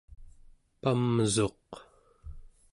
pamsuq 0.81 1.69